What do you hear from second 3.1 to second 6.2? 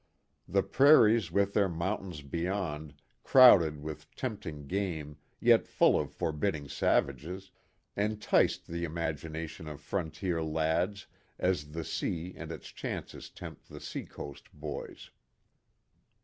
crowded with tempting game yet full of